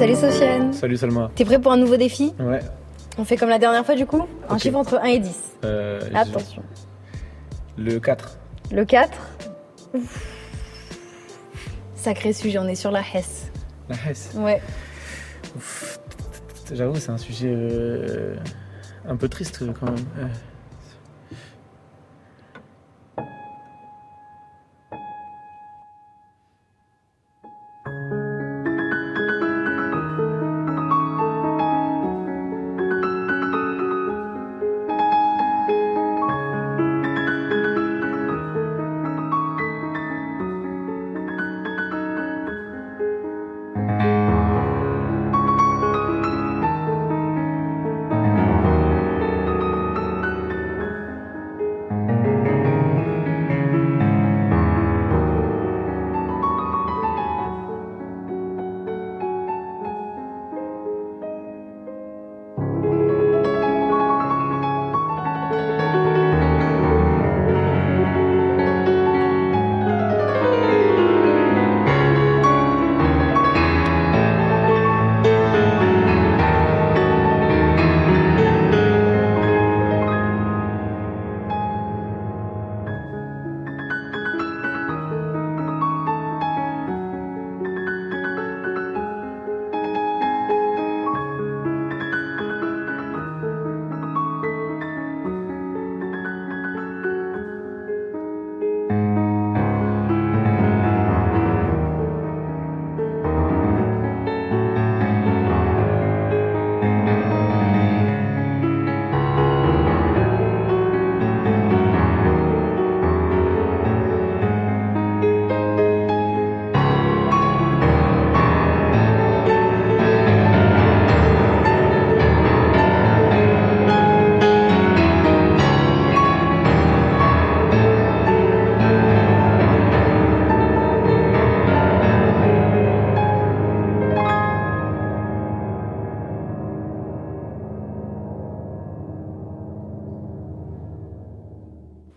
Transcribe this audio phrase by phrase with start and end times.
[0.00, 0.72] Sofiane.
[0.72, 1.30] Salut Salma.
[1.34, 2.60] T'es prêt pour un nouveau défi Ouais.
[3.18, 5.38] On fait comme la dernière fois du coup Un chiffre entre 1 et 10.
[5.64, 6.62] Euh, Attention.
[7.76, 8.38] Le 4.
[8.72, 9.12] Le 4.
[9.94, 10.30] Ouf.
[11.94, 13.50] Sacré sujet, on est sur la Hesse.
[13.90, 14.32] La Hesse.
[14.36, 14.62] Ouais.
[16.72, 18.36] J'avoue, c'est un sujet euh,
[19.06, 20.30] un peu triste quand même.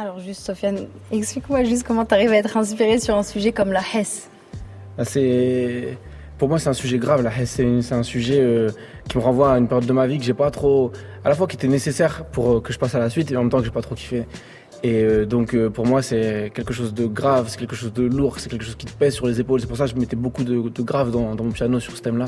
[0.00, 3.82] Alors juste Sofiane, explique-moi juste comment t'arrives à être inspiré sur un sujet comme la
[3.94, 4.30] Hesse.
[4.96, 5.98] Ah, c'est
[6.38, 8.70] pour moi c'est un sujet grave c'est une- c'est un sujet euh,
[9.06, 10.90] qui me renvoie à une période de ma vie que j'ai pas trop
[11.22, 13.36] à la fois qui était nécessaire pour euh, que je passe à la suite et
[13.36, 14.24] en même temps que j'ai pas trop kiffé.
[14.82, 18.40] Et euh, donc pour moi c'est quelque chose de grave c'est quelque chose de lourd
[18.40, 19.60] c'est quelque chose qui te pèse sur les épaules.
[19.60, 22.16] C'est pour ça que je mettais beaucoup de, grave dans, mon piano sur ce thème
[22.16, 22.24] là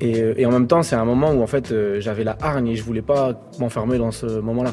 [0.00, 2.36] et, euh, et en même temps c'est un moment où en fait euh, j'avais la
[2.40, 4.72] hargne et je voulais pas m'enfermer dans ce moment là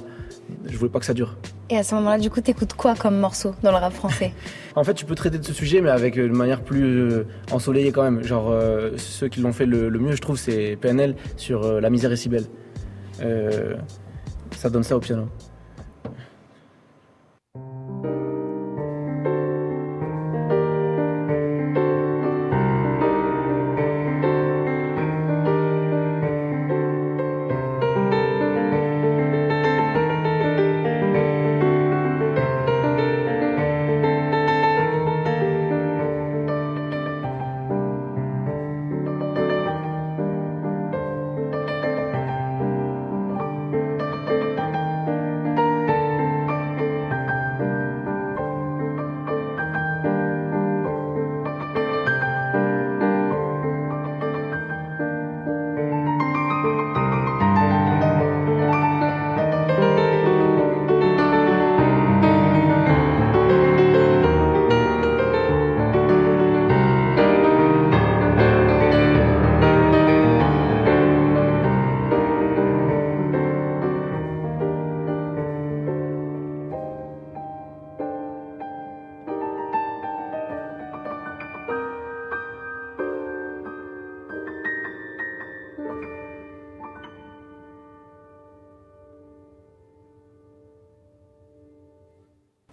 [0.65, 1.37] je voulais pas que ça dure
[1.69, 4.33] Et à ce moment-là, du coup, t'écoutes quoi comme morceau dans le rap français?
[4.75, 7.27] En fait, tu peux traiter de ce sujet, mais avec euh, une manière plus euh,
[7.51, 8.23] ensoleillée quand même.
[8.23, 11.81] Genre, euh, ceux qui l'ont fait le, le mieux, je trouve, c'est PNL sur euh,
[11.81, 12.45] La misère est si belle.
[13.21, 13.75] Euh,
[14.55, 15.25] ça donne ça au piano.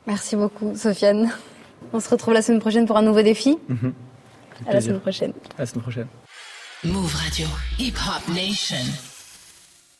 [0.08, 1.30] Merci beaucoup, Sofiane.
[1.92, 3.58] On se retrouve la semaine prochaine pour un nouveau défi.
[3.68, 3.92] Mhm.
[4.66, 5.32] À la semaine prochaine.
[5.58, 6.06] À la semaine prochaine.
[6.82, 7.46] Move Radio,
[7.78, 8.76] Hip Hop Nation.